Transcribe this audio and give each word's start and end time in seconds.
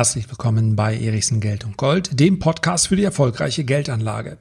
Herzlich 0.00 0.30
willkommen 0.30 0.76
bei 0.76 0.98
Erichsen 0.98 1.40
Geld 1.40 1.66
und 1.66 1.76
Gold, 1.76 2.18
dem 2.18 2.38
Podcast 2.38 2.88
für 2.88 2.96
die 2.96 3.04
erfolgreiche 3.04 3.64
Geldanlage. 3.64 4.38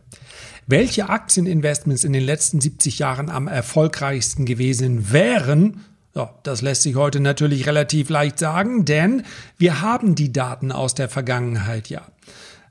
Welche 0.67 1.09
Aktieninvestments 1.09 2.05
in 2.05 2.13
den 2.13 2.23
letzten 2.23 2.61
70 2.61 2.99
Jahren 2.99 3.29
am 3.29 3.49
erfolgreichsten 3.49 4.45
gewesen 4.45 5.11
wären, 5.11 5.83
ja, 6.15 6.33
das 6.43 6.61
lässt 6.61 6.83
sich 6.83 6.95
heute 6.95 7.19
natürlich 7.19 7.67
relativ 7.67 8.07
leicht 8.07 8.39
sagen, 8.39 8.85
denn 8.85 9.23
wir 9.57 9.81
haben 9.81 10.15
die 10.15 10.31
Daten 10.31 10.71
aus 10.71 10.95
der 10.95 11.09
Vergangenheit 11.09 11.89
ja. 11.89 12.07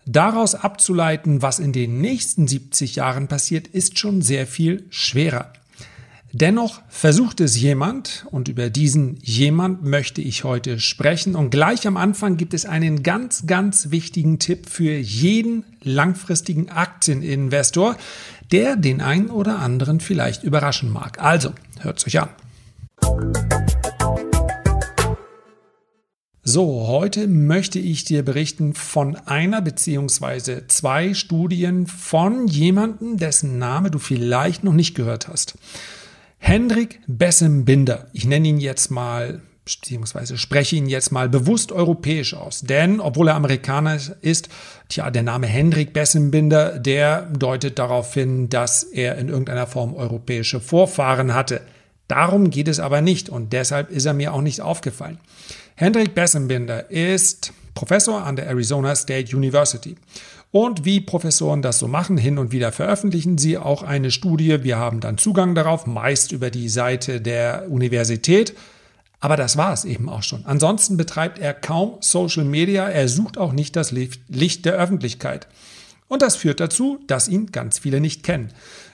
Daraus 0.06 0.54
abzuleiten, 0.54 1.42
was 1.42 1.58
in 1.58 1.74
den 1.74 2.00
nächsten 2.00 2.48
70 2.48 2.96
Jahren 2.96 3.28
passiert, 3.28 3.66
ist 3.68 3.98
schon 3.98 4.22
sehr 4.22 4.46
viel 4.46 4.86
schwerer. 4.88 5.52
Dennoch 6.32 6.82
versucht 6.90 7.40
es 7.40 7.58
jemand 7.58 8.26
und 8.30 8.48
über 8.48 8.68
diesen 8.68 9.16
jemand 9.22 9.82
möchte 9.82 10.20
ich 10.20 10.44
heute 10.44 10.78
sprechen. 10.78 11.34
Und 11.34 11.48
gleich 11.50 11.86
am 11.86 11.96
Anfang 11.96 12.36
gibt 12.36 12.52
es 12.52 12.66
einen 12.66 13.02
ganz, 13.02 13.46
ganz 13.46 13.90
wichtigen 13.90 14.38
Tipp 14.38 14.68
für 14.68 14.92
jeden 14.92 15.64
langfristigen 15.82 16.68
Aktieninvestor, 16.68 17.96
der 18.52 18.76
den 18.76 19.00
einen 19.00 19.30
oder 19.30 19.58
anderen 19.58 20.00
vielleicht 20.00 20.44
überraschen 20.44 20.92
mag. 20.92 21.18
Also, 21.18 21.54
hört 21.80 22.06
euch 22.06 22.20
an. 22.20 22.28
So, 26.42 26.88
heute 26.88 27.26
möchte 27.26 27.78
ich 27.78 28.04
dir 28.04 28.22
berichten 28.22 28.74
von 28.74 29.16
einer 29.16 29.62
beziehungsweise 29.62 30.66
zwei 30.66 31.14
Studien 31.14 31.86
von 31.86 32.48
jemandem, 32.48 33.16
dessen 33.16 33.58
Name 33.58 33.90
du 33.90 33.98
vielleicht 33.98 34.62
noch 34.62 34.72
nicht 34.74 34.94
gehört 34.94 35.28
hast. 35.28 35.56
Hendrik 36.38 37.00
Bessem-Binder, 37.06 38.06
ich 38.12 38.24
nenne 38.24 38.48
ihn 38.48 38.58
jetzt 38.58 38.90
mal, 38.90 39.42
beziehungsweise 39.64 40.38
spreche 40.38 40.76
ihn 40.76 40.86
jetzt 40.86 41.12
mal 41.12 41.28
bewusst 41.28 41.72
europäisch 41.72 42.34
aus. 42.34 42.62
Denn, 42.62 43.00
obwohl 43.00 43.28
er 43.28 43.34
Amerikaner 43.34 43.98
ist, 44.22 44.48
tja, 44.88 45.10
der 45.10 45.22
Name 45.22 45.46
Hendrik 45.46 45.92
Bessem-Binder, 45.92 46.78
der 46.78 47.22
deutet 47.22 47.78
darauf 47.78 48.14
hin, 48.14 48.48
dass 48.48 48.82
er 48.82 49.18
in 49.18 49.28
irgendeiner 49.28 49.66
Form 49.66 49.94
europäische 49.94 50.60
Vorfahren 50.60 51.34
hatte. 51.34 51.60
Darum 52.08 52.48
geht 52.48 52.68
es 52.68 52.80
aber 52.80 53.02
nicht 53.02 53.28
und 53.28 53.52
deshalb 53.52 53.90
ist 53.90 54.06
er 54.06 54.14
mir 54.14 54.32
auch 54.32 54.40
nicht 54.40 54.62
aufgefallen. 54.62 55.18
Hendrik 55.74 56.14
Bessenbinder 56.14 56.90
ist 56.90 57.52
Professor 57.74 58.24
an 58.24 58.34
der 58.34 58.48
Arizona 58.48 58.96
State 58.96 59.36
University. 59.36 59.94
Und 60.50 60.86
wie 60.86 61.00
Professoren 61.00 61.60
das 61.60 61.78
so 61.78 61.88
machen, 61.88 62.16
hin 62.16 62.38
und 62.38 62.52
wieder 62.52 62.72
veröffentlichen 62.72 63.36
sie 63.36 63.58
auch 63.58 63.82
eine 63.82 64.10
Studie. 64.10 64.64
Wir 64.64 64.78
haben 64.78 65.00
dann 65.00 65.18
Zugang 65.18 65.54
darauf, 65.54 65.86
meist 65.86 66.32
über 66.32 66.50
die 66.50 66.70
Seite 66.70 67.20
der 67.20 67.66
Universität. 67.70 68.54
Aber 69.20 69.36
das 69.36 69.56
war 69.56 69.72
es 69.72 69.84
eben 69.84 70.08
auch 70.08 70.22
schon. 70.22 70.46
Ansonsten 70.46 70.96
betreibt 70.96 71.38
er 71.38 71.52
kaum 71.52 71.98
Social 72.00 72.44
Media. 72.44 72.88
Er 72.88 73.08
sucht 73.08 73.36
auch 73.36 73.52
nicht 73.52 73.76
das 73.76 73.90
Licht 73.90 74.64
der 74.64 74.74
Öffentlichkeit. 74.74 75.48
Und 76.06 76.22
das 76.22 76.36
führt 76.36 76.60
dazu, 76.60 77.00
dass 77.06 77.28
ihn 77.28 77.52
ganz 77.52 77.78
viele 77.78 78.00
nicht 78.00 78.22
kennen. 78.22 78.52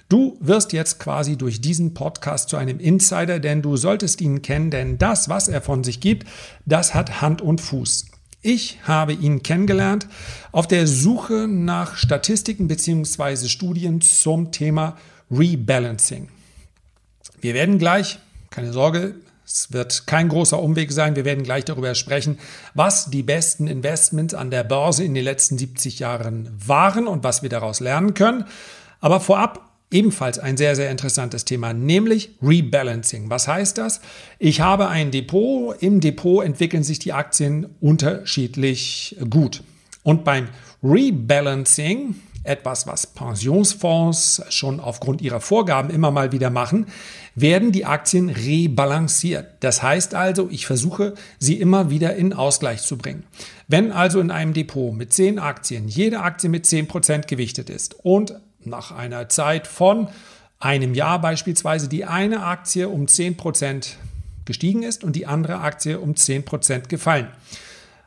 Du 0.08 0.36
wirst 0.40 0.72
jetzt 0.72 0.98
quasi 0.98 1.36
durch 1.36 1.60
diesen 1.60 1.94
Podcast 1.94 2.48
zu 2.48 2.56
einem 2.56 2.80
Insider, 2.80 3.38
denn 3.38 3.62
du 3.62 3.76
solltest 3.76 4.20
ihn 4.20 4.42
kennen, 4.42 4.70
denn 4.70 4.98
das, 4.98 5.28
was 5.28 5.48
er 5.48 5.62
von 5.62 5.84
sich 5.84 6.00
gibt, 6.00 6.26
das 6.66 6.94
hat 6.94 7.22
Hand 7.22 7.40
und 7.40 7.60
Fuß. 7.60 8.06
Ich 8.46 8.78
habe 8.82 9.14
ihn 9.14 9.42
kennengelernt 9.42 10.06
auf 10.52 10.68
der 10.68 10.86
Suche 10.86 11.48
nach 11.48 11.96
Statistiken 11.96 12.68
bzw. 12.68 13.48
Studien 13.48 14.02
zum 14.02 14.52
Thema 14.52 14.98
Rebalancing. 15.30 16.28
Wir 17.40 17.54
werden 17.54 17.78
gleich, 17.78 18.18
keine 18.50 18.70
Sorge, 18.74 19.14
es 19.46 19.72
wird 19.72 20.06
kein 20.06 20.28
großer 20.28 20.60
Umweg 20.60 20.92
sein, 20.92 21.16
wir 21.16 21.24
werden 21.24 21.42
gleich 21.42 21.64
darüber 21.64 21.94
sprechen, 21.94 22.38
was 22.74 23.08
die 23.08 23.22
besten 23.22 23.66
Investments 23.66 24.34
an 24.34 24.50
der 24.50 24.64
Börse 24.64 25.04
in 25.04 25.14
den 25.14 25.24
letzten 25.24 25.56
70 25.56 26.00
Jahren 26.00 26.50
waren 26.66 27.06
und 27.06 27.24
was 27.24 27.42
wir 27.42 27.48
daraus 27.48 27.80
lernen 27.80 28.12
können. 28.12 28.44
Aber 29.00 29.20
vorab 29.20 29.73
ebenfalls 29.94 30.38
ein 30.38 30.56
sehr, 30.56 30.76
sehr 30.76 30.90
interessantes 30.90 31.44
Thema, 31.44 31.72
nämlich 31.72 32.30
Rebalancing. 32.42 33.30
Was 33.30 33.48
heißt 33.48 33.78
das? 33.78 34.00
Ich 34.38 34.60
habe 34.60 34.88
ein 34.88 35.12
Depot, 35.12 35.80
im 35.80 36.00
Depot 36.00 36.44
entwickeln 36.44 36.82
sich 36.82 36.98
die 36.98 37.12
Aktien 37.12 37.68
unterschiedlich 37.80 39.16
gut. 39.30 39.62
Und 40.02 40.24
beim 40.24 40.48
Rebalancing, 40.82 42.16
etwas, 42.42 42.86
was 42.86 43.06
Pensionsfonds 43.06 44.42
schon 44.50 44.80
aufgrund 44.80 45.22
ihrer 45.22 45.40
Vorgaben 45.40 45.88
immer 45.88 46.10
mal 46.10 46.32
wieder 46.32 46.50
machen, 46.50 46.86
werden 47.34 47.72
die 47.72 47.86
Aktien 47.86 48.28
rebalanciert. 48.28 49.46
Das 49.60 49.82
heißt 49.82 50.14
also, 50.14 50.48
ich 50.50 50.66
versuche, 50.66 51.14
sie 51.38 51.58
immer 51.58 51.88
wieder 51.88 52.16
in 52.16 52.32
Ausgleich 52.32 52.82
zu 52.82 52.98
bringen. 52.98 53.24
Wenn 53.66 53.92
also 53.92 54.20
in 54.20 54.30
einem 54.30 54.52
Depot 54.52 54.92
mit 54.92 55.12
10 55.12 55.38
Aktien 55.38 55.88
jede 55.88 56.20
Aktie 56.20 56.50
mit 56.50 56.66
10% 56.66 57.26
gewichtet 57.26 57.70
ist 57.70 57.96
und 58.02 58.34
nach 58.66 58.90
einer 58.92 59.28
Zeit 59.28 59.66
von 59.66 60.08
einem 60.60 60.94
Jahr 60.94 61.20
beispielsweise 61.20 61.88
die 61.88 62.04
eine 62.04 62.44
Aktie 62.44 62.88
um 62.88 63.06
10% 63.06 63.94
gestiegen 64.44 64.82
ist 64.82 65.04
und 65.04 65.16
die 65.16 65.26
andere 65.26 65.60
Aktie 65.60 66.00
um 66.00 66.12
10% 66.12 66.88
gefallen. 66.88 67.28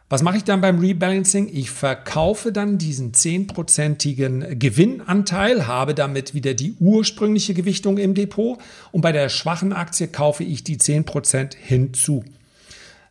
Was 0.09 0.23
mache 0.23 0.37
ich 0.37 0.45
dann 0.45 0.61
beim 0.61 0.79
Rebalancing? 0.79 1.49
Ich 1.51 1.69
verkaufe 1.69 2.53
dann 2.53 2.77
diesen 2.77 3.11
10%igen 3.11 4.57
Gewinnanteil, 4.57 5.67
habe 5.67 5.93
damit 5.93 6.33
wieder 6.33 6.53
die 6.53 6.75
ursprüngliche 6.79 7.53
Gewichtung 7.53 7.97
im 7.97 8.13
Depot 8.13 8.57
und 8.93 9.01
bei 9.01 9.11
der 9.11 9.27
schwachen 9.27 9.73
Aktie 9.73 10.07
kaufe 10.07 10.45
ich 10.45 10.63
die 10.63 10.77
10% 10.77 11.55
hinzu. 11.57 12.23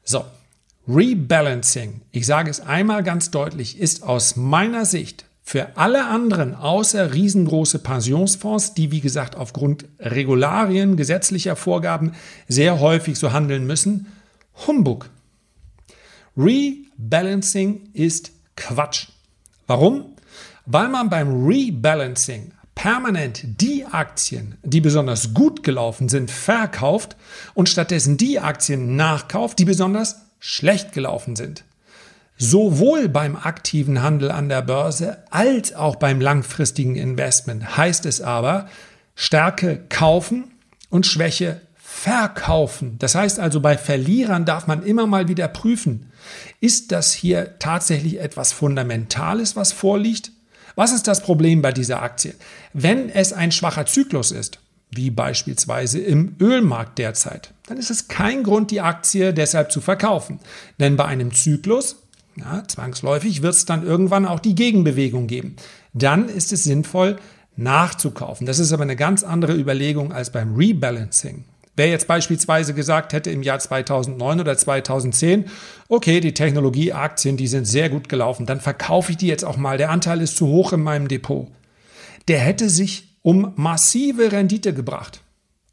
So, 0.05 0.25
Rebalancing, 0.89 2.01
ich 2.13 2.25
sage 2.25 2.49
es 2.49 2.61
einmal 2.61 3.03
ganz 3.03 3.31
deutlich, 3.31 3.79
ist 3.79 4.03
aus 4.03 4.37
meiner 4.37 4.87
Sicht 4.87 5.26
für 5.49 5.77
alle 5.77 6.07
anderen, 6.07 6.57
außer 6.57 7.15
riesengroße 7.15 7.79
Pensionsfonds, 7.79 8.75
die 8.75 8.91
wie 8.91 9.01
gesagt 9.01 9.37
aufgrund 9.37 9.85
Regularien, 10.01 10.97
gesetzlicher 10.97 11.55
Vorgaben 11.55 12.15
sehr 12.49 12.81
häufig 12.81 13.17
so 13.17 13.33
handeln 13.33 13.65
müssen, 13.65 14.09
Humbug. 14.67 15.09
Rebalancing 16.37 17.91
ist 17.93 18.33
Quatsch. 18.57 19.07
Warum? 19.69 20.17
Weil 20.65 20.89
man 20.89 21.11
beim 21.11 21.47
Rebalancing 21.47 22.51
permanent 22.75 23.61
die 23.61 23.85
Aktien, 23.85 24.57
die 24.65 24.81
besonders 24.81 25.33
gut 25.33 25.63
gelaufen 25.63 26.09
sind, 26.09 26.33
verkauft 26.33 27.17
und 27.55 27.69
stattdessen 27.69 28.17
die 28.17 28.41
Aktien 28.41 28.97
nachkauft, 28.97 29.61
die 29.61 29.65
besonders 29.65 30.17
schlecht 30.41 30.91
gelaufen 30.91 31.37
sind. 31.37 31.63
Sowohl 32.39 33.09
beim 33.09 33.35
aktiven 33.37 34.03
Handel 34.03 34.31
an 34.31 34.49
der 34.49 34.63
Börse 34.63 35.19
als 35.31 35.75
auch 35.75 35.97
beim 35.97 36.21
langfristigen 36.21 36.97
Investment 36.97 37.77
heißt 37.77 38.05
es 38.05 38.21
aber, 38.21 38.69
Stärke 39.15 39.83
kaufen 39.89 40.53
und 40.91 41.07
Schwäche 41.07 41.63
verkaufen. 41.77 42.97
Das 42.99 43.15
heißt 43.15 43.41
also, 43.41 43.61
bei 43.61 43.79
Verlierern 43.79 44.45
darf 44.45 44.67
man 44.67 44.83
immer 44.85 45.07
mal 45.07 45.29
wieder 45.29 45.49
prüfen, 45.49 46.13
ist 46.61 46.93
das 46.93 47.13
hier 47.15 47.59
tatsächlich 47.59 48.21
etwas 48.21 48.53
Fundamentales, 48.53 49.57
was 49.57 49.73
vorliegt? 49.73 50.33
Was 50.75 50.93
ist 50.93 51.09
das 51.09 51.23
Problem 51.23 51.63
bei 51.63 51.73
dieser 51.73 52.03
Aktie? 52.03 52.35
Wenn 52.75 53.09
es 53.09 53.33
ein 53.33 53.51
schwacher 53.51 53.87
Zyklus 53.87 54.31
ist, 54.31 54.59
wie 54.91 55.11
beispielsweise 55.11 55.99
im 55.99 56.37
Ölmarkt 56.39 56.99
derzeit, 56.99 57.55
dann 57.67 57.79
ist 57.79 57.91
es 57.91 58.09
kein 58.09 58.43
Grund, 58.43 58.71
die 58.71 58.83
Aktie 58.83 59.33
deshalb 59.33 59.73
zu 59.73 59.81
verkaufen. 59.81 60.39
Denn 60.79 60.97
bei 60.97 61.07
einem 61.07 61.33
Zyklus 61.33 61.97
ja, 62.37 62.63
zwangsläufig 62.67 63.43
wird 63.43 63.55
es 63.55 63.65
dann 63.65 63.85
irgendwann 63.85 64.27
auch 64.27 64.41
die 64.41 64.55
Gegenbewegung 64.55 65.27
geben. 65.27 65.57
Dann 65.95 66.29
ist 66.29 66.53
es 66.53 66.65
sinnvoll, 66.65 67.17
nachzukaufen. 67.57 68.47
Das 68.47 68.59
ist 68.59 68.73
aber 68.73 68.83
eine 68.83 68.97
ganz 68.97 69.23
andere 69.23 69.55
Überlegung 69.55 70.13
als 70.13 70.31
beim 70.31 70.55
Rebalancing. 70.55 71.45
Wer 71.75 71.89
jetzt 71.89 72.07
beispielsweise 72.07 72.73
gesagt 72.73 73.13
hätte 73.13 73.31
im 73.31 73.43
Jahr 73.43 73.59
2009 73.59 74.41
oder 74.41 74.57
2010, 74.57 75.45
okay, 75.89 76.21
die 76.21 76.33
Technologieaktien, 76.33 77.37
die 77.37 77.49
sind 77.49 77.67
sehr 77.67 77.91
gut 77.91 78.09
gelaufen, 78.09 78.47
dann 78.47 78.61
verkaufe 78.61 79.13
ich 79.13 79.19
die 79.19 79.27
jetzt 79.27 79.45
auch 79.45 79.59
mal, 79.59 79.77
der 79.77 79.91
Anteil 79.91 80.23
ist 80.23 80.37
zu 80.37 80.47
hoch 80.47 80.73
in 80.73 80.83
meinem 80.83 81.09
Depot. 81.09 81.49
Der 82.29 82.39
hätte 82.39 82.71
sich 82.71 83.19
um 83.21 83.53
massive 83.57 84.33
Rendite 84.33 84.73
gebracht. 84.73 85.21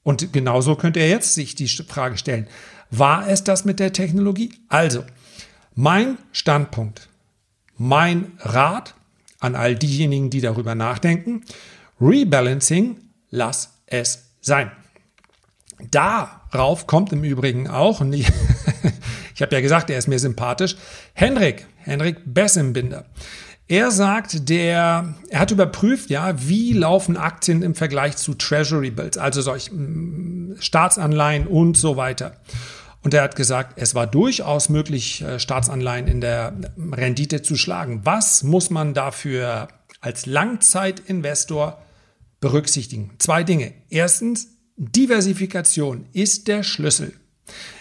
Und 0.04 0.33
genauso 0.33 0.75
könnte 0.75 1.00
er 1.00 1.07
jetzt 1.07 1.33
sich 1.33 1.56
die 1.56 1.68
Frage 1.68 2.18
stellen, 2.18 2.48
war 2.92 3.27
es 3.30 3.45
das 3.45 3.63
mit 3.63 3.80
der 3.80 3.94
Technologie? 3.94 4.51
Also, 4.68 5.04
mein 5.75 6.18
Standpunkt, 6.31 7.10
mein 7.78 8.34
Rat 8.40 8.96
an 9.40 9.56
all 9.56 9.75
diejenigen, 9.75 10.30
die 10.30 10.42
darüber 10.42 10.75
nachdenken, 10.75 11.44
Rebalancing, 12.00 12.98
lass 13.30 13.74
es 13.86 14.30
sein. 14.42 14.72
Darauf 15.92 16.88
kommt 16.88 17.12
im 17.12 17.24
Übrigen 17.24 17.68
auch, 17.68 18.02
und 18.02 18.14
ich, 18.14 18.28
ich 19.36 19.42
habe 19.42 19.56
ja 19.56 19.62
gesagt, 19.62 19.90
er 19.90 19.98
ist 19.98 20.08
mir 20.08 20.20
sympathisch, 20.20 20.78
Henrik, 21.14 21.66
Henrik 21.78 22.22
Bessembinder. 22.26 23.06
Er 23.68 23.92
sagt, 23.92 24.50
der, 24.50 25.16
er 25.30 25.40
hat 25.40 25.52
überprüft, 25.52 26.10
ja, 26.10 26.36
wie 26.48 26.74
laufen 26.74 27.18
Aktien 27.18 27.62
im 27.62 27.76
Vergleich 27.76 28.18
zu 28.18 28.34
Treasury 28.34 28.92
Bills, 28.92 29.18
also 29.18 29.42
solch 29.42 29.72
mm, 29.72 30.56
Staatsanleihen 30.60 31.48
und 31.48 31.78
so 31.78 31.96
weiter. 31.96 32.38
Und 33.04 33.14
er 33.14 33.22
hat 33.22 33.36
gesagt, 33.36 33.74
es 33.76 33.96
war 33.96 34.08
durchaus 34.08 34.70
möglich, 34.70 35.22
äh, 35.22 35.38
Staatsanleihen 35.38 36.08
in 36.08 36.22
der 36.22 36.54
Rendite 36.92 37.42
zu 37.42 37.56
schlagen. 37.56 38.02
Was 38.06 38.44
muss 38.44 38.70
man 38.70 38.94
dafür 38.94 39.68
als 40.00 40.26
Langzeitinvestor 40.26 41.82
berücksichtigen? 42.40 43.12
Zwei 43.20 43.44
Dinge. 43.44 43.74
Erstens, 43.90 44.48
Diversifikation 44.78 46.06
ist 46.14 46.48
der 46.48 46.64
Schlüssel. 46.64 47.14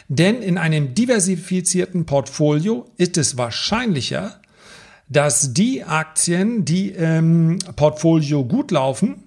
Denn 0.09 0.43
in 0.43 0.59
einem 0.59 0.95
diversifizierten 0.95 2.05
Portfolio 2.05 2.91
ist 2.97 3.17
es 3.17 3.39
wahrscheinlicher, 3.39 4.41
dass 5.09 5.55
die 5.55 5.85
Aktien, 5.85 6.65
die 6.65 6.91
im 6.91 7.59
Portfolio 7.77 8.45
gut 8.45 8.71
laufen, 8.71 9.23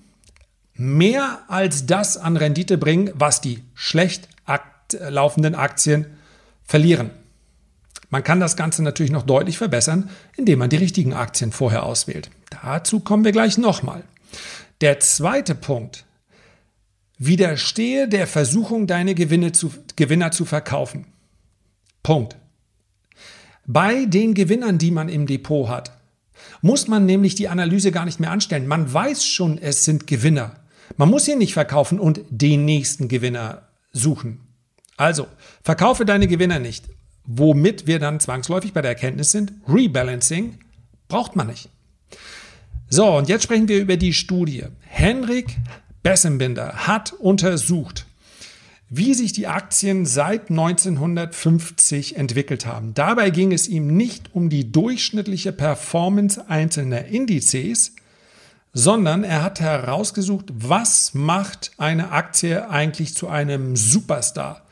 mehr 0.73 1.43
als 1.47 1.85
das 1.85 2.17
an 2.17 2.37
Rendite 2.37 2.77
bringen, 2.77 3.11
was 3.15 3.39
die 3.39 3.63
schlecht 3.73 4.27
laufenden 4.93 5.55
Aktien 5.55 6.05
verlieren. 6.63 7.11
Man 8.09 8.23
kann 8.23 8.39
das 8.39 8.55
Ganze 8.55 8.83
natürlich 8.83 9.11
noch 9.11 9.23
deutlich 9.23 9.57
verbessern, 9.57 10.09
indem 10.37 10.59
man 10.59 10.69
die 10.69 10.77
richtigen 10.77 11.13
Aktien 11.13 11.51
vorher 11.51 11.83
auswählt. 11.83 12.29
Dazu 12.61 12.99
kommen 12.99 13.25
wir 13.25 13.31
gleich 13.31 13.57
nochmal. 13.57 14.03
Der 14.81 14.99
zweite 14.99 15.55
Punkt. 15.55 16.05
Widerstehe 17.17 18.07
der 18.07 18.27
Versuchung, 18.27 18.87
deine 18.87 19.15
Gewinne 19.15 19.51
zu, 19.53 19.71
Gewinner 19.95 20.31
zu 20.31 20.45
verkaufen. 20.45 21.05
Punkt. 22.03 22.35
Bei 23.65 24.05
den 24.05 24.33
Gewinnern, 24.33 24.77
die 24.77 24.91
man 24.91 25.09
im 25.09 25.25
Depot 25.25 25.69
hat, 25.69 25.91
muss 26.61 26.87
man 26.87 27.05
nämlich 27.05 27.35
die 27.35 27.47
Analyse 27.47 27.91
gar 27.91 28.05
nicht 28.05 28.19
mehr 28.19 28.31
anstellen. 28.31 28.67
Man 28.67 28.93
weiß 28.93 29.25
schon, 29.25 29.57
es 29.57 29.85
sind 29.85 30.07
Gewinner. 30.07 30.55
Man 30.97 31.09
muss 31.09 31.25
sie 31.25 31.35
nicht 31.35 31.53
verkaufen 31.53 31.99
und 31.99 32.21
den 32.29 32.65
nächsten 32.65 33.07
Gewinner 33.07 33.69
suchen. 33.91 34.44
Also, 34.97 35.27
verkaufe 35.61 36.05
deine 36.05 36.27
Gewinner 36.27 36.59
nicht. 36.59 36.85
Womit 37.25 37.87
wir 37.87 37.99
dann 37.99 38.19
zwangsläufig 38.19 38.73
bei 38.73 38.81
der 38.81 38.91
Erkenntnis 38.91 39.31
sind, 39.31 39.53
Rebalancing 39.67 40.59
braucht 41.07 41.35
man 41.35 41.47
nicht. 41.47 41.69
So, 42.87 43.17
und 43.17 43.27
jetzt 43.27 43.43
sprechen 43.43 43.67
wir 43.67 43.79
über 43.79 43.97
die 43.97 44.13
Studie. 44.13 44.65
Henrik 44.81 45.57
Bessenbinder 46.03 46.87
hat 46.87 47.13
untersucht, 47.13 48.05
wie 48.89 49.15
sich 49.15 49.33
die 49.33 49.47
Aktien 49.47 50.05
seit 50.05 50.51
1950 50.51 52.15
entwickelt 52.15 52.67
haben. 52.67 52.93
Dabei 52.93 53.31
ging 53.31 53.51
es 53.51 53.67
ihm 53.67 53.97
nicht 53.97 54.35
um 54.35 54.49
die 54.49 54.71
durchschnittliche 54.71 55.51
Performance 55.51 56.47
einzelner 56.47 57.05
Indizes, 57.05 57.95
sondern 58.71 59.23
er 59.23 59.41
hat 59.41 59.59
herausgesucht, 59.61 60.45
was 60.53 61.15
macht 61.15 61.71
eine 61.77 62.11
Aktie 62.11 62.69
eigentlich 62.69 63.15
zu 63.15 63.27
einem 63.27 63.75
Superstar 63.75 64.64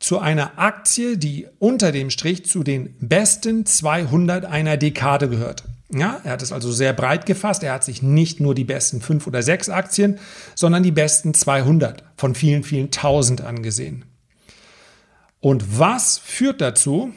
zu 0.00 0.18
einer 0.18 0.58
Aktie, 0.58 1.18
die 1.18 1.46
unter 1.58 1.92
dem 1.92 2.10
Strich 2.10 2.46
zu 2.46 2.64
den 2.64 2.96
besten 3.00 3.66
200 3.66 4.46
einer 4.46 4.76
Dekade 4.76 5.28
gehört. 5.28 5.64
Ja, 5.92 6.20
er 6.24 6.32
hat 6.32 6.42
es 6.42 6.52
also 6.52 6.72
sehr 6.72 6.92
breit 6.92 7.26
gefasst. 7.26 7.62
Er 7.62 7.74
hat 7.74 7.84
sich 7.84 8.00
nicht 8.00 8.40
nur 8.40 8.54
die 8.54 8.64
besten 8.64 9.00
fünf 9.02 9.26
oder 9.26 9.42
sechs 9.42 9.68
Aktien, 9.68 10.18
sondern 10.54 10.82
die 10.82 10.92
besten 10.92 11.34
200 11.34 12.04
von 12.16 12.34
vielen, 12.34 12.62
vielen 12.62 12.90
tausend 12.90 13.42
angesehen. 13.42 14.04
Und 15.40 15.78
was 15.78 16.18
führt 16.18 16.60
dazu, 16.60 17.12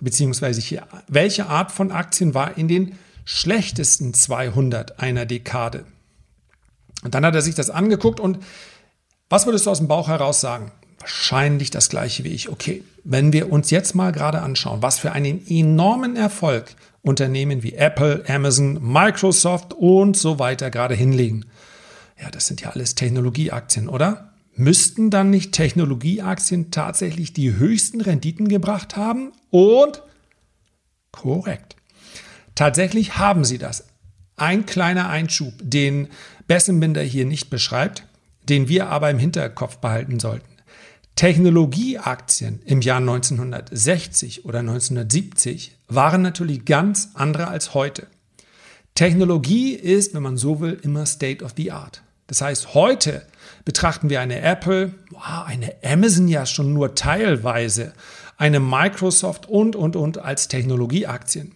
beziehungsweise 0.00 0.60
hier, 0.60 0.86
welche 1.08 1.46
Art 1.46 1.72
von 1.72 1.92
Aktien 1.92 2.34
war 2.34 2.56
in 2.56 2.68
den 2.68 2.98
schlechtesten 3.24 4.14
200 4.14 5.00
einer 5.00 5.26
Dekade? 5.26 5.84
Und 7.02 7.14
dann 7.14 7.24
hat 7.24 7.34
er 7.34 7.42
sich 7.42 7.54
das 7.54 7.70
angeguckt 7.70 8.20
und 8.20 8.38
was 9.30 9.46
würdest 9.46 9.66
du 9.66 9.70
aus 9.70 9.78
dem 9.78 9.88
Bauch 9.88 10.08
heraus 10.08 10.40
sagen? 10.40 10.72
Wahrscheinlich 11.00 11.70
das 11.70 11.88
gleiche 11.88 12.22
wie 12.24 12.28
ich. 12.28 12.48
Okay, 12.48 12.84
wenn 13.02 13.32
wir 13.32 13.50
uns 13.50 13.70
jetzt 13.70 13.94
mal 13.94 14.12
gerade 14.12 14.42
anschauen, 14.42 14.82
was 14.82 14.98
für 14.98 15.12
einen 15.12 15.44
enormen 15.48 16.14
Erfolg 16.14 16.76
Unternehmen 17.02 17.62
wie 17.62 17.74
Apple, 17.74 18.24
Amazon, 18.28 18.78
Microsoft 18.80 19.72
und 19.72 20.16
so 20.16 20.38
weiter 20.38 20.70
gerade 20.70 20.94
hinlegen. 20.94 21.46
Ja, 22.20 22.30
das 22.30 22.46
sind 22.46 22.60
ja 22.60 22.70
alles 22.70 22.94
Technologieaktien, 22.94 23.88
oder? 23.88 24.34
Müssten 24.54 25.08
dann 25.08 25.30
nicht 25.30 25.52
Technologieaktien 25.52 26.70
tatsächlich 26.70 27.32
die 27.32 27.54
höchsten 27.56 28.02
Renditen 28.02 28.48
gebracht 28.48 28.96
haben? 28.96 29.32
Und 29.50 30.02
korrekt. 31.12 31.76
Tatsächlich 32.54 33.16
haben 33.16 33.44
sie 33.44 33.56
das. 33.56 33.86
Ein 34.36 34.66
kleiner 34.66 35.08
Einschub, 35.08 35.54
den 35.62 36.08
Bessenbinder 36.46 37.00
hier 37.00 37.24
nicht 37.24 37.48
beschreibt, 37.48 38.04
den 38.50 38.68
wir 38.68 38.88
aber 38.88 39.08
im 39.10 39.18
Hinterkopf 39.18 39.78
behalten 39.78 40.20
sollten. 40.20 40.49
Technologieaktien 41.20 42.62
im 42.64 42.80
Jahr 42.80 42.96
1960 42.96 44.46
oder 44.46 44.60
1970 44.60 45.76
waren 45.86 46.22
natürlich 46.22 46.64
ganz 46.64 47.10
andere 47.12 47.48
als 47.48 47.74
heute. 47.74 48.06
Technologie 48.94 49.74
ist, 49.74 50.14
wenn 50.14 50.22
man 50.22 50.38
so 50.38 50.60
will, 50.60 50.80
immer 50.80 51.04
State 51.04 51.44
of 51.44 51.52
the 51.58 51.72
Art. 51.72 52.00
Das 52.26 52.40
heißt, 52.40 52.72
heute 52.72 53.26
betrachten 53.66 54.08
wir 54.08 54.22
eine 54.22 54.40
Apple, 54.40 54.94
eine 55.44 55.74
Amazon 55.84 56.26
ja 56.26 56.46
schon 56.46 56.72
nur 56.72 56.94
teilweise, 56.94 57.92
eine 58.38 58.58
Microsoft 58.58 59.46
und, 59.46 59.76
und, 59.76 59.96
und 59.96 60.16
als 60.16 60.48
Technologieaktien. 60.48 61.52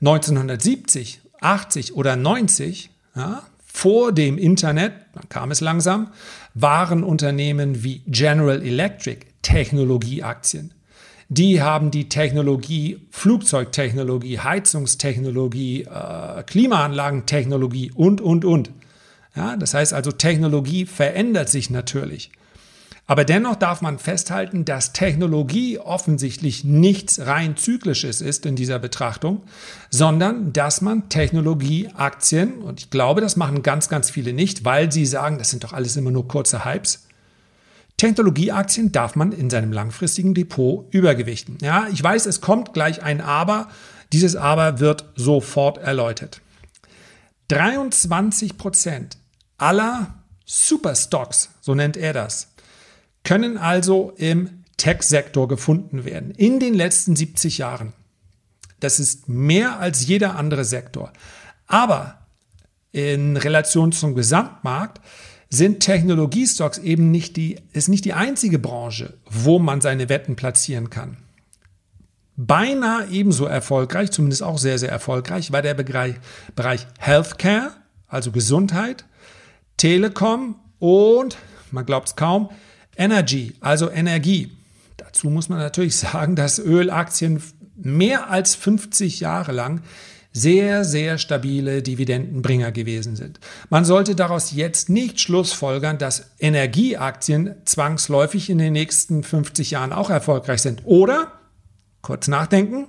1970, 0.00 1.20
80 1.40 1.94
oder 1.94 2.16
90, 2.16 2.90
ja, 3.14 3.46
vor 3.64 4.10
dem 4.10 4.36
Internet, 4.36 4.94
dann 5.14 5.28
kam 5.28 5.50
es 5.50 5.60
langsam, 5.60 6.12
waren 6.54 7.04
Unternehmen 7.04 7.82
wie 7.84 8.02
General 8.06 8.62
Electric 8.62 9.26
Technologieaktien. 9.42 10.74
Die 11.28 11.62
haben 11.62 11.90
die 11.90 12.08
Technologie, 12.08 12.98
Flugzeugtechnologie, 13.10 14.40
Heizungstechnologie, 14.40 15.82
äh, 15.82 16.42
Klimaanlagentechnologie 16.44 17.92
und, 17.94 18.20
und, 18.20 18.44
und. 18.44 18.70
Ja, 19.34 19.56
das 19.56 19.74
heißt 19.74 19.94
also, 19.94 20.12
Technologie 20.12 20.86
verändert 20.86 21.48
sich 21.48 21.70
natürlich. 21.70 22.30
Aber 23.06 23.24
dennoch 23.24 23.56
darf 23.56 23.82
man 23.82 23.98
festhalten, 23.98 24.64
dass 24.64 24.94
Technologie 24.94 25.78
offensichtlich 25.78 26.64
nichts 26.64 27.20
rein 27.20 27.56
zyklisches 27.56 28.22
ist 28.22 28.46
in 28.46 28.56
dieser 28.56 28.78
Betrachtung, 28.78 29.42
sondern 29.90 30.54
dass 30.54 30.80
man 30.80 31.10
Technologieaktien, 31.10 32.62
und 32.62 32.80
ich 32.80 32.90
glaube, 32.90 33.20
das 33.20 33.36
machen 33.36 33.62
ganz, 33.62 33.90
ganz 33.90 34.08
viele 34.08 34.32
nicht, 34.32 34.64
weil 34.64 34.90
sie 34.90 35.04
sagen, 35.04 35.36
das 35.36 35.50
sind 35.50 35.64
doch 35.64 35.74
alles 35.74 35.96
immer 35.96 36.10
nur 36.10 36.26
kurze 36.28 36.64
Hypes, 36.64 37.06
Technologieaktien 37.96 38.90
darf 38.90 39.14
man 39.16 39.32
in 39.32 39.50
seinem 39.50 39.72
langfristigen 39.72 40.34
Depot 40.34 40.86
übergewichten. 40.92 41.58
Ja, 41.60 41.86
ich 41.92 42.02
weiß, 42.02 42.26
es 42.26 42.40
kommt 42.40 42.72
gleich 42.72 43.02
ein 43.02 43.20
Aber. 43.20 43.68
Dieses 44.12 44.34
Aber 44.34 44.80
wird 44.80 45.04
sofort 45.14 45.78
erläutert. 45.78 46.40
23 47.48 48.56
Prozent 48.56 49.16
aller 49.58 50.14
Superstocks, 50.44 51.50
so 51.60 51.74
nennt 51.74 51.96
er 51.96 52.12
das, 52.12 52.48
können 53.24 53.58
also 53.58 54.12
im 54.16 54.64
Tech-Sektor 54.76 55.48
gefunden 55.48 56.04
werden 56.04 56.30
in 56.30 56.60
den 56.60 56.74
letzten 56.74 57.16
70 57.16 57.58
Jahren. 57.58 57.92
Das 58.80 59.00
ist 59.00 59.28
mehr 59.28 59.80
als 59.80 60.06
jeder 60.06 60.36
andere 60.36 60.64
Sektor. 60.64 61.12
Aber 61.66 62.18
in 62.92 63.36
Relation 63.36 63.92
zum 63.92 64.14
Gesamtmarkt 64.14 65.00
sind 65.48 65.80
Technologiestocks 65.80 66.78
eben 66.78 67.10
nicht 67.10 67.36
die, 67.36 67.56
ist 67.72 67.88
nicht 67.88 68.04
die 68.04 68.12
einzige 68.12 68.58
Branche, 68.58 69.14
wo 69.28 69.58
man 69.58 69.80
seine 69.80 70.08
Wetten 70.08 70.36
platzieren 70.36 70.90
kann. 70.90 71.16
Beinahe 72.36 73.08
ebenso 73.10 73.46
erfolgreich, 73.46 74.10
zumindest 74.10 74.42
auch 74.42 74.58
sehr, 74.58 74.78
sehr 74.78 74.90
erfolgreich, 74.90 75.52
war 75.52 75.62
der 75.62 75.74
Bereich, 75.74 76.16
Bereich 76.56 76.86
Healthcare, 76.98 77.72
also 78.08 78.32
Gesundheit, 78.32 79.04
Telekom 79.76 80.56
und, 80.80 81.36
man 81.70 81.86
glaubt 81.86 82.08
es 82.08 82.16
kaum, 82.16 82.50
Energy, 82.96 83.54
also 83.60 83.90
Energie. 83.90 84.52
Dazu 84.96 85.30
muss 85.30 85.48
man 85.48 85.58
natürlich 85.58 85.96
sagen, 85.98 86.36
dass 86.36 86.58
Ölaktien 86.58 87.42
mehr 87.76 88.30
als 88.30 88.54
50 88.54 89.20
Jahre 89.20 89.52
lang 89.52 89.82
sehr, 90.36 90.84
sehr 90.84 91.16
stabile 91.16 91.80
Dividendenbringer 91.80 92.72
gewesen 92.72 93.14
sind. 93.14 93.38
Man 93.70 93.84
sollte 93.84 94.16
daraus 94.16 94.50
jetzt 94.50 94.88
nicht 94.88 95.20
schlussfolgern, 95.20 95.96
dass 95.96 96.32
Energieaktien 96.40 97.54
zwangsläufig 97.64 98.50
in 98.50 98.58
den 98.58 98.72
nächsten 98.72 99.22
50 99.22 99.70
Jahren 99.70 99.92
auch 99.92 100.10
erfolgreich 100.10 100.60
sind. 100.60 100.82
Oder, 100.84 101.32
kurz 102.02 102.26
nachdenken, 102.26 102.88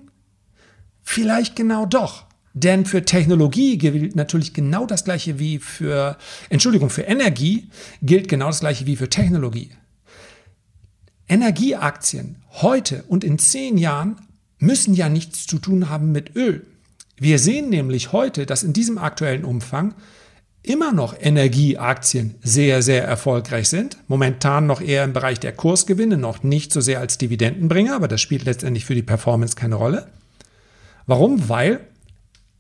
vielleicht 1.03 1.55
genau 1.55 1.85
doch. 1.85 2.25
Denn 2.55 2.85
für 2.85 3.05
Technologie 3.05 3.77
gilt 3.77 4.15
natürlich 4.15 4.53
genau 4.53 4.87
das 4.87 5.03
gleiche 5.03 5.37
wie 5.37 5.59
für, 5.59 6.17
Entschuldigung, 6.49 6.89
für 6.89 7.03
Energie 7.03 7.69
gilt 8.01 8.27
genau 8.27 8.47
das 8.47 8.61
gleiche 8.61 8.87
wie 8.87 8.95
für 8.95 9.09
Technologie. 9.09 9.69
Energieaktien 11.27 12.37
heute 12.61 13.03
und 13.07 13.23
in 13.23 13.39
zehn 13.39 13.77
Jahren 13.77 14.17
müssen 14.59 14.93
ja 14.93 15.09
nichts 15.09 15.47
zu 15.47 15.59
tun 15.59 15.89
haben 15.89 16.11
mit 16.11 16.35
Öl. 16.35 16.65
Wir 17.17 17.39
sehen 17.39 17.69
nämlich 17.69 18.11
heute, 18.11 18.45
dass 18.45 18.63
in 18.63 18.73
diesem 18.73 18.97
aktuellen 18.97 19.45
Umfang 19.45 19.95
immer 20.61 20.91
noch 20.91 21.15
Energieaktien 21.19 22.35
sehr, 22.41 22.81
sehr 22.81 23.05
erfolgreich 23.05 23.69
sind. 23.69 23.97
Momentan 24.07 24.65
noch 24.65 24.81
eher 24.81 25.03
im 25.03 25.13
Bereich 25.13 25.39
der 25.39 25.53
Kursgewinne, 25.53 26.17
noch 26.17 26.43
nicht 26.43 26.73
so 26.73 26.81
sehr 26.81 26.99
als 26.99 27.17
Dividendenbringer, 27.17 27.95
aber 27.95 28.07
das 28.07 28.21
spielt 28.21 28.45
letztendlich 28.45 28.85
für 28.85 28.95
die 28.95 29.03
Performance 29.03 29.55
keine 29.55 29.75
Rolle. 29.75 30.07
Warum? 31.05 31.49
Weil 31.49 31.81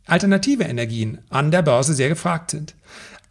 alternative 0.05 0.63
Energien 0.63 1.17
an 1.29 1.51
der 1.51 1.63
Börse 1.63 1.93
sehr 1.93 2.09
gefragt 2.09 2.51
sind. 2.51 2.75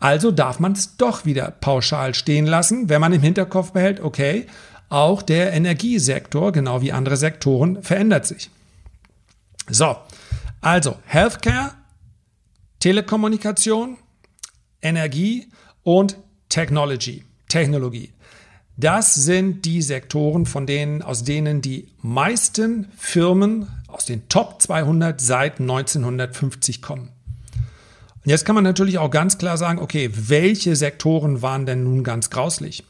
Also 0.01 0.33
darf 0.33 0.59
man 0.59 0.73
es 0.73 0.97
doch 0.97 1.25
wieder 1.25 1.51
pauschal 1.51 2.15
stehen 2.15 2.47
lassen, 2.47 2.89
wenn 2.89 3.01
man 3.01 3.13
im 3.13 3.23
Hinterkopf 3.23 3.73
behält, 3.73 4.01
okay, 4.01 4.47
auch 4.89 5.23
der 5.23 5.53
Energiesektor, 5.53 6.53
genau 6.53 6.83
wie 6.83 6.93
andere 6.93 7.17
Sektoren, 7.17 7.83
verändert 7.83 8.27
sich. 8.27 8.51
So, 9.69 9.97
also 10.61 10.97
Healthcare, 11.07 11.73
Telekommunikation, 12.81 13.97
Energie 14.83 15.49
und 15.83 16.17
Technology, 16.49 17.25
Technologie. 17.49 18.13
Das 18.77 19.15
sind 19.15 19.65
die 19.65 19.83
Sektoren, 19.83 20.47
von 20.47 20.67
denen, 20.67 21.01
aus 21.01 21.23
denen 21.23 21.61
die 21.63 21.89
meisten 22.03 22.89
Firmen 22.97 23.69
aus 23.87 24.05
den 24.05 24.29
Top 24.29 24.61
200 24.61 25.21
seit 25.21 25.61
1950 25.61 26.83
kommen. 26.83 27.11
Und 28.25 28.31
jetzt 28.31 28.45
kann 28.45 28.55
man 28.55 28.65
natürlich 28.65 28.99
auch 28.99 29.11
ganz 29.11 29.39
klar 29.39 29.57
sagen, 29.57 29.79
okay, 29.79 30.11
welche 30.13 30.77
Sektoren 30.77 31.43
waren 31.43 31.67
denn 31.67 31.85
nun 31.85 32.03
ganz 32.03 32.31
grauslich? 32.31 32.85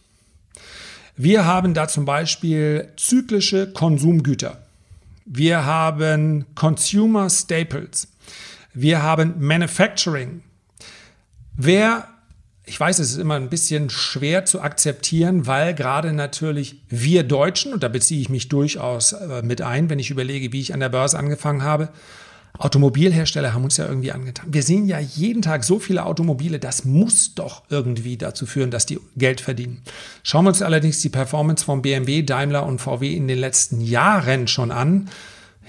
Wir 1.17 1.45
haben 1.45 1.75
da 1.75 1.87
zum 1.87 2.05
Beispiel 2.05 2.89
zyklische 2.97 3.73
Konsumgüter. 3.73 4.67
Wir 5.25 5.65
haben 5.65 6.45
Consumer 6.57 7.31
Staples. 7.31 8.09
Wir 8.73 9.03
haben 9.03 9.35
Manufacturing. 9.39 10.43
Wer, 11.57 12.09
ich 12.65 12.81
weiß, 12.81 12.99
es 12.99 13.13
ist 13.13 13.19
immer 13.19 13.37
ein 13.37 13.49
bisschen 13.49 13.91
schwer 13.91 14.45
zu 14.45 14.61
akzeptieren, 14.61 15.47
weil 15.47 15.73
gerade 15.75 16.13
natürlich 16.13 16.83
wir 16.89 17.23
Deutschen, 17.23 17.73
und 17.73 17.85
da 17.85 17.89
beziehe 17.89 18.21
ich 18.21 18.29
mich 18.29 18.49
durchaus 18.49 19.13
äh, 19.13 19.43
mit 19.43 19.63
ein, 19.63 19.89
wenn 19.89 20.01
ich 20.01 20.11
überlege, 20.11 20.53
wie 20.53 20.61
ich 20.61 20.75
an 20.75 20.81
der 20.81 20.89
Börse 20.89 21.17
angefangen 21.17 21.63
habe, 21.63 21.91
Automobilhersteller 22.57 23.53
haben 23.53 23.65
uns 23.65 23.77
ja 23.79 23.87
irgendwie 23.87 24.13
angetan. 24.13 24.47
Wir 24.53 24.63
sehen 24.63 24.87
ja 24.87 25.01
jeden 25.01 25.43
Tag 25.43 25.65
so 25.65 25.81
viele 25.81 26.07
Automobile, 26.07 26.61
das 26.61 26.85
muss 26.85 27.35
doch 27.35 27.65
irgendwie 27.69 28.17
dazu 28.17 28.47
führen, 28.47 28.71
dass 28.71 28.87
die 28.87 29.01
Geld 29.17 29.41
verdienen. 29.41 29.83
Schauen 30.23 30.45
wir 30.45 30.51
uns 30.51 30.63
allerdings 30.63 31.01
die 31.01 31.09
Performance 31.09 31.65
von 31.65 31.83
BMW, 31.83 32.23
Daimler 32.23 32.65
und 32.65 32.81
VW 32.81 33.13
in 33.13 33.27
den 33.27 33.39
letzten 33.39 33.81
Jahren 33.81 34.47
schon 34.47 34.71
an. 34.71 35.11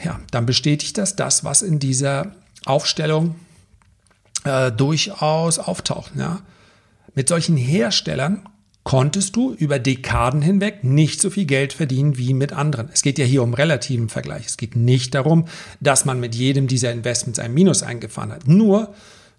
Ja, 0.03 0.19
dann 0.29 0.45
bestätigt 0.45 0.97
das 0.99 1.15
das, 1.15 1.43
was 1.43 1.63
in 1.63 1.79
dieser 1.79 2.35
Aufstellung 2.65 3.35
äh, 4.43 4.71
durchaus 4.71 5.57
auftaucht. 5.57 6.11
Ja. 6.15 6.41
Mit 7.15 7.29
solchen 7.29 7.57
Herstellern 7.57 8.47
konntest 8.85 9.35
du 9.35 9.51
über 9.51 9.79
Dekaden 9.79 10.43
hinweg 10.43 10.83
nicht 10.83 11.19
so 11.19 11.31
viel 11.31 11.45
Geld 11.45 11.73
verdienen 11.73 12.17
wie 12.17 12.35
mit 12.35 12.53
anderen. 12.53 12.87
Es 12.93 13.01
geht 13.01 13.17
ja 13.17 13.25
hier 13.25 13.41
um 13.41 13.55
relativen 13.55 14.09
Vergleich. 14.09 14.45
Es 14.45 14.57
geht 14.57 14.75
nicht 14.75 15.15
darum, 15.15 15.45
dass 15.81 16.05
man 16.05 16.19
mit 16.19 16.35
jedem 16.35 16.67
dieser 16.67 16.91
Investments 16.91 17.39
ein 17.39 17.53
Minus 17.53 17.81
eingefahren 17.81 18.31
hat. 18.31 18.47
Nur 18.47 18.93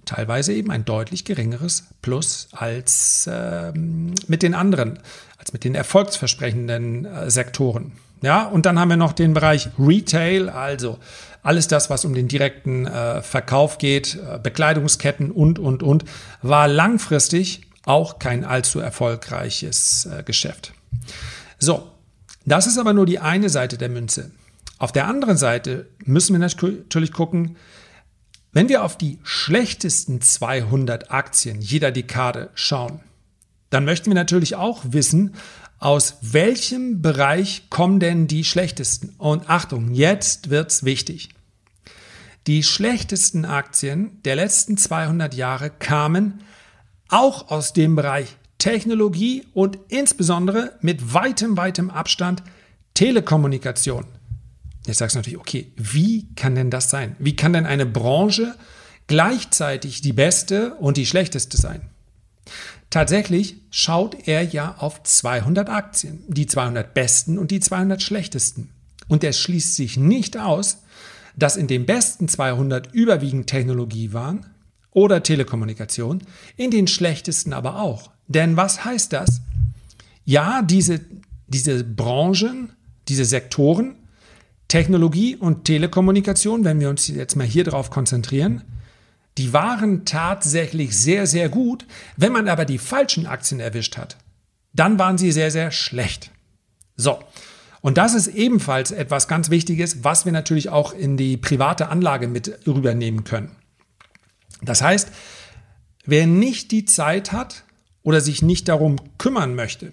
teilweise 0.05 0.53
eben 0.53 0.73
ein 0.73 0.85
deutlich 0.85 1.25
geringeres 1.25 1.85
Plus 2.03 2.49
als 2.51 3.29
äh, 3.29 3.73
mit 3.73 4.43
den 4.43 4.55
anderen, 4.55 4.99
als 5.39 5.53
mit 5.53 5.63
den 5.63 5.77
erfolgsversprechenden 5.77 7.05
äh, 7.05 7.31
Sektoren. 7.31 7.93
Ja, 8.23 8.47
und 8.47 8.67
dann 8.67 8.81
haben 8.81 8.89
wir 8.89 8.97
noch 8.97 9.13
den 9.13 9.33
Bereich 9.33 9.69
Retail, 9.79 10.49
also 10.49 10.99
alles 11.45 11.69
das, 11.69 11.89
was 11.89 12.05
um 12.05 12.15
den 12.15 12.27
direkten 12.27 12.87
äh, 12.87 13.23
Verkauf 13.23 13.79
geht, 13.79 14.17
äh, 14.17 14.41
Bekleidungsketten 14.43 15.31
und, 15.31 15.61
und, 15.61 15.85
und, 15.85 16.05
war 16.43 16.67
langfristig 16.67 17.66
auch 17.87 18.19
kein 18.19 18.45
allzu 18.45 18.81
erfolgreiches 18.81 20.07
äh, 20.07 20.23
Geschäft. 20.23 20.75
So, 21.59 21.91
das 22.45 22.67
ist 22.67 22.77
aber 22.77 22.93
nur 22.93 23.07
die 23.07 23.19
eine 23.19 23.49
Seite 23.49 23.79
der 23.79 23.89
Münze. 23.89 24.31
Auf 24.79 24.93
der 24.93 25.07
anderen 25.07 25.39
Seite 25.39 25.89
müssen 26.05 26.35
wir 26.35 26.39
natürlich 26.39 27.13
gucken, 27.13 27.57
wenn 28.53 28.69
wir 28.69 28.85
auf 28.85 28.99
die 28.99 29.19
schlechtesten 29.23 30.21
200 30.21 31.11
Aktien 31.11 31.61
jeder 31.61 31.93
Dekade 31.93 32.51
schauen, 32.55 33.01
dann 33.71 33.85
möchten 33.85 34.11
wir 34.11 34.15
natürlich 34.15 34.55
auch 34.55 34.83
wissen, 34.85 35.35
aus 35.79 36.17
welchem 36.23 37.03
Bereich 37.03 37.69
kommen 37.69 38.01
denn 38.01 38.27
die 38.27 38.45
schlechtesten? 38.45 39.11
Und 39.19 39.51
Achtung, 39.51 39.93
jetzt 39.93 40.51
wird's 40.51 40.85
wichtig. 40.85 41.31
Die 42.47 42.63
schlechtesten 42.63 43.45
Aktien 43.45 44.23
der 44.25 44.37
letzten 44.37 44.79
200 44.79 45.35
Jahre 45.35 45.69
kamen 45.69 46.41
auch 47.09 47.51
aus 47.51 47.73
dem 47.73 47.97
Bereich 47.97 48.37
Technologie 48.59 49.45
und 49.53 49.79
insbesondere 49.89 50.73
mit 50.81 51.15
weitem, 51.15 51.57
weitem 51.57 51.91
Abstand 51.91 52.43
Telekommunikation. 52.95 54.07
Jetzt 54.87 54.99
sagst 54.99 55.15
du 55.15 55.19
natürlich, 55.19 55.39
okay, 55.39 55.73
wie 55.77 56.27
kann 56.35 56.55
denn 56.55 56.71
das 56.71 56.91
sein? 56.91 57.17
Wie 57.19 57.37
kann 57.37 57.53
denn 57.53 57.67
eine 57.67 57.87
Branche 57.87 58.55
gleichzeitig 59.07 60.01
die 60.01 60.13
beste 60.13 60.75
und 60.75 60.97
die 60.97 61.07
schlechteste 61.07 61.57
sein? 61.57 61.83
Tatsächlich 62.89 63.57
schaut 63.71 64.27
er 64.27 64.43
ja 64.43 64.77
auf 64.79 65.03
200 65.03 65.69
Aktien, 65.69 66.23
die 66.29 66.47
200 66.47 66.95
besten 66.95 67.37
und 67.37 67.51
die 67.51 67.61
200 67.61 68.01
schlechtesten. 68.01 68.71
Und 69.09 69.25
er 69.25 69.33
schließt 69.33 69.75
sich 69.75 69.97
nicht 69.97 70.39
aus, 70.39 70.79
dass 71.37 71.57
in 71.57 71.67
den 71.67 71.85
besten 71.85 72.29
200 72.29 72.95
überwiegend 72.95 73.49
Technologie 73.49 74.13
waren 74.13 74.47
oder 74.97 75.23
Telekommunikation, 75.23 76.23
in 76.57 76.71
den 76.71 76.87
schlechtesten 76.87 77.53
aber 77.53 77.81
auch. 77.81 78.11
Denn 78.29 78.57
was 78.57 78.87
heißt 78.87 79.13
das? 79.13 79.43
Ja, 80.25 80.63
diese, 80.63 81.03
diese 81.49 81.85
Branchen, 81.85 82.71
diese 83.07 83.27
Sektoren, 83.27 83.97
Technologie 84.69 85.37
und 85.37 85.67
Telekommunikation, 85.67 86.65
wenn 86.65 86.81
wir 86.81 86.89
uns 86.89 87.09
jetzt 87.09 87.37
mal 87.37 87.47
hier 87.47 87.65
drauf 87.65 87.91
konzentrieren, 87.91 88.63
die 89.37 89.53
waren 89.53 90.07
tatsächlich 90.07 90.97
sehr, 90.97 91.27
sehr 91.27 91.51
gut. 91.51 91.85
Wenn 92.17 92.33
man 92.33 92.49
aber 92.49 92.65
die 92.65 92.79
falschen 92.79 93.27
Aktien 93.27 93.61
erwischt 93.61 93.99
hat, 93.99 94.17
dann 94.73 94.99
waren 94.99 95.19
sie 95.19 95.31
sehr, 95.31 95.51
sehr 95.51 95.73
schlecht. 95.73 96.31
So. 96.97 97.19
Und 97.83 97.99
das 97.99 98.15
ist 98.15 98.29
ebenfalls 98.29 98.93
etwas 98.93 99.29
ganz 99.29 99.51
Wichtiges, 99.51 100.03
was 100.05 100.25
wir 100.25 100.33
natürlich 100.33 100.71
auch 100.71 100.95
in 100.95 101.19
die 101.19 101.37
private 101.37 101.91
Anlage 101.91 102.29
mit 102.29 102.67
rübernehmen 102.67 103.25
können. 103.25 103.51
Das 104.63 104.83
heißt, 104.83 105.09
wer 106.05 106.27
nicht 106.27 106.71
die 106.71 106.85
Zeit 106.85 107.33
hat 107.33 107.65
oder 108.03 108.21
sich 108.21 108.43
nicht 108.43 108.69
darum 108.69 108.97
kümmern 109.19 109.55
möchte, 109.55 109.91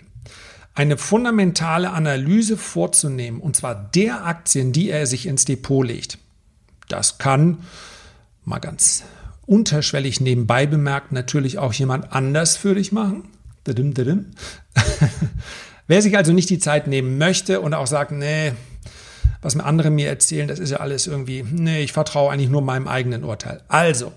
eine 0.76 0.98
fundamentale 0.98 1.92
Analyse 1.92 2.58
vorzunehmen, 2.58 3.40
und 3.40 3.56
zwar 3.56 3.76
der 3.76 4.26
Aktien, 4.26 4.72
die 4.72 4.90
er 4.90 5.06
sich 5.06 5.28
ins 5.28 5.46
Depot 5.46 5.86
legt, 5.86 6.18
das 6.88 7.18
kann, 7.18 7.60
mal 8.44 8.60
ganz 8.60 9.04
unterschwellig 9.46 10.22
nebenbei 10.22 10.66
bemerkt, 10.66 11.12
natürlich 11.12 11.58
auch 11.58 11.74
jemand 11.74 12.14
anders 12.14 12.58
für 12.58 12.76
dich 12.76 12.92
machen. 12.92 13.26
Wer 15.88 16.02
sich 16.02 16.18
also 16.18 16.34
nicht 16.34 16.50
die 16.50 16.60
Zeit 16.60 16.88
nehmen 16.88 17.18
möchte 17.18 17.62
und 17.62 17.74
auch 17.74 17.88
sagt, 17.88 18.12
nee, 18.12 18.54
was 19.42 19.56
mir 19.56 19.66
andere 19.66 19.90
mir 19.90 20.08
erzählen, 20.08 20.48
das 20.48 20.60
ist 20.60 20.72
ja 20.72 20.78
alles 20.78 21.08
irgendwie, 21.08 21.44
nee, 21.44 21.84
ich 21.84 21.92
vertraue 21.92 22.32
eigentlich 22.32 22.50
nur 22.50 22.62
meinem 22.62 22.88
eigenen 22.88 23.24
Urteil. 23.24 23.62
Also, 23.68 24.14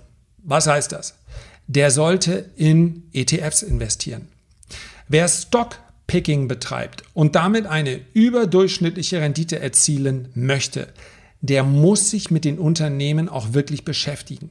was 0.46 0.66
heißt 0.66 0.92
das? 0.92 1.18
Der 1.66 1.90
sollte 1.90 2.50
in 2.56 3.02
ETFs 3.12 3.62
investieren. 3.62 4.28
Wer 5.08 5.28
Stockpicking 5.28 6.46
betreibt 6.46 7.02
und 7.14 7.34
damit 7.34 7.66
eine 7.66 8.00
überdurchschnittliche 8.14 9.20
Rendite 9.20 9.58
erzielen 9.58 10.28
möchte, 10.34 10.88
der 11.40 11.64
muss 11.64 12.10
sich 12.10 12.30
mit 12.30 12.44
den 12.44 12.58
Unternehmen 12.58 13.28
auch 13.28 13.52
wirklich 13.52 13.84
beschäftigen. 13.84 14.50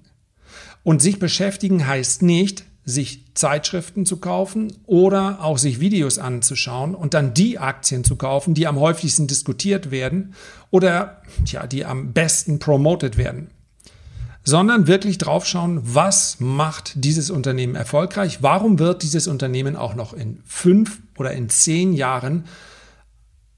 Und 0.83 1.01
sich 1.01 1.17
beschäftigen 1.17 1.87
heißt 1.87 2.21
nicht, 2.21 2.65
sich 2.83 3.23
Zeitschriften 3.33 4.05
zu 4.05 4.17
kaufen 4.17 4.73
oder 4.85 5.43
auch 5.43 5.57
sich 5.57 5.79
Videos 5.79 6.19
anzuschauen 6.19 6.93
und 6.93 7.13
dann 7.13 7.33
die 7.33 7.57
Aktien 7.57 8.03
zu 8.03 8.17
kaufen, 8.17 8.53
die 8.53 8.67
am 8.67 8.79
häufigsten 8.79 9.27
diskutiert 9.27 9.89
werden 9.91 10.35
oder 10.69 11.21
ja, 11.45 11.65
die 11.65 11.85
am 11.85 12.13
besten 12.13 12.59
promoted 12.59 13.17
werden 13.17 13.49
sondern 14.45 14.87
wirklich 14.87 15.17
draufschauen, 15.17 15.81
was 15.83 16.39
macht 16.39 16.93
dieses 16.95 17.31
Unternehmen 17.31 17.75
erfolgreich? 17.75 18.43
Warum 18.43 18.79
wird 18.79 19.01
dieses 19.01 19.27
Unternehmen 19.27 19.75
auch 19.75 19.95
noch 19.95 20.13
in 20.13 20.39
fünf 20.45 21.01
oder 21.17 21.33
in 21.33 21.49
zehn 21.49 21.93
Jahren 21.93 22.45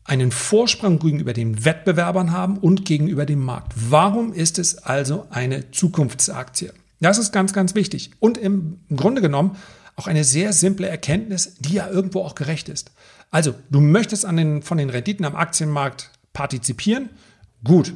einen 0.05 0.31
Vorsprung 0.31 0.99
gegenüber 0.99 1.33
den 1.33 1.65
Wettbewerbern 1.65 2.31
haben 2.31 2.57
und 2.57 2.85
gegenüber 2.85 3.25
dem 3.25 3.43
Markt? 3.43 3.73
Warum 3.75 4.31
ist 4.31 4.57
es 4.57 4.77
also 4.77 5.27
eine 5.29 5.69
Zukunftsaktie? 5.71 6.71
Das 7.01 7.17
ist 7.17 7.33
ganz, 7.33 7.51
ganz 7.51 7.75
wichtig. 7.75 8.11
Und 8.19 8.37
im 8.37 8.79
Grunde 8.95 9.21
genommen 9.21 9.57
auch 9.97 10.07
eine 10.07 10.23
sehr 10.23 10.53
simple 10.53 10.87
Erkenntnis, 10.87 11.55
die 11.59 11.73
ja 11.73 11.89
irgendwo 11.89 12.21
auch 12.21 12.35
gerecht 12.35 12.69
ist. 12.69 12.91
Also, 13.29 13.55
du 13.69 13.81
möchtest 13.81 14.25
an 14.25 14.37
den, 14.37 14.61
von 14.61 14.77
den 14.77 14.89
Renditen 14.89 15.25
am 15.25 15.35
Aktienmarkt 15.35 16.11
partizipieren? 16.31 17.09
Gut, 17.63 17.93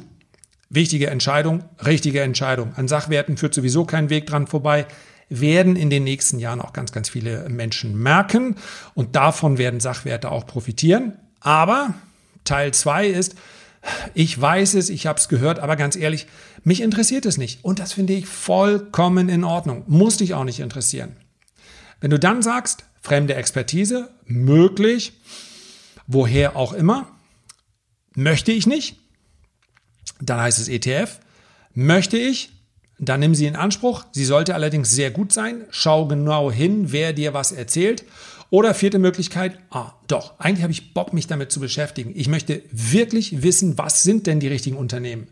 Wichtige 0.74 1.08
Entscheidung, 1.08 1.64
richtige 1.84 2.22
Entscheidung. 2.22 2.72
An 2.76 2.88
Sachwerten 2.88 3.36
führt 3.36 3.52
sowieso 3.52 3.84
kein 3.84 4.08
Weg 4.08 4.26
dran 4.26 4.46
vorbei. 4.46 4.86
werden 5.28 5.76
in 5.76 5.90
den 5.90 6.04
nächsten 6.04 6.38
Jahren 6.38 6.60
auch 6.60 6.72
ganz, 6.72 6.92
ganz 6.92 7.08
viele 7.10 7.48
Menschen 7.48 7.98
merken 7.98 8.56
und 8.94 9.16
davon 9.16 9.56
werden 9.58 9.80
Sachwerte 9.80 10.30
auch 10.30 10.46
profitieren. 10.46 11.18
Aber 11.40 11.94
Teil 12.44 12.72
2 12.72 13.06
ist, 13.06 13.34
ich 14.14 14.40
weiß 14.40 14.74
es, 14.74 14.88
ich 14.88 15.06
habe 15.06 15.18
es 15.18 15.28
gehört, 15.28 15.58
aber 15.58 15.76
ganz 15.76 15.94
ehrlich, 15.96 16.26
mich 16.64 16.80
interessiert 16.80 17.26
es 17.26 17.36
nicht. 17.36 17.64
Und 17.64 17.78
das 17.78 17.92
finde 17.92 18.14
ich 18.14 18.26
vollkommen 18.26 19.28
in 19.28 19.44
Ordnung. 19.44 19.84
Muss 19.86 20.18
dich 20.18 20.34
auch 20.34 20.44
nicht 20.44 20.60
interessieren. 20.60 21.16
Wenn 22.00 22.10
du 22.10 22.18
dann 22.18 22.42
sagst, 22.42 22.84
fremde 23.02 23.34
Expertise, 23.34 24.10
möglich, 24.24 25.12
woher 26.06 26.56
auch 26.56 26.72
immer, 26.72 27.08
möchte 28.14 28.52
ich 28.52 28.66
nicht, 28.66 29.01
dann 30.20 30.40
heißt 30.40 30.58
es 30.58 30.68
ETF. 30.68 31.18
Möchte 31.74 32.16
ich, 32.16 32.50
dann 32.98 33.20
nimm 33.20 33.34
sie 33.34 33.46
in 33.46 33.56
Anspruch. 33.56 34.04
Sie 34.12 34.24
sollte 34.24 34.54
allerdings 34.54 34.90
sehr 34.90 35.10
gut 35.10 35.32
sein. 35.32 35.64
Schau 35.70 36.06
genau 36.06 36.52
hin, 36.52 36.92
wer 36.92 37.12
dir 37.12 37.34
was 37.34 37.52
erzählt. 37.52 38.04
Oder 38.50 38.74
vierte 38.74 38.98
Möglichkeit, 38.98 39.58
ah, 39.70 39.92
doch, 40.08 40.38
eigentlich 40.38 40.62
habe 40.62 40.72
ich 40.72 40.92
Bock, 40.92 41.14
mich 41.14 41.26
damit 41.26 41.50
zu 41.50 41.58
beschäftigen. 41.58 42.12
Ich 42.14 42.28
möchte 42.28 42.62
wirklich 42.70 43.42
wissen, 43.42 43.78
was 43.78 44.02
sind 44.02 44.26
denn 44.26 44.40
die 44.40 44.48
richtigen 44.48 44.76
Unternehmen. 44.76 45.28